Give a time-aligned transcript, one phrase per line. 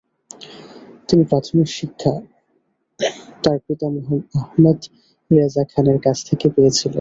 [1.07, 2.13] তিনি প্রাথমিক শিক্ষা
[3.43, 3.87] তার পিতা
[4.39, 4.79] আহমদ
[5.31, 6.89] রেজা খানের কাছ থেকে পেয়েছিলেন।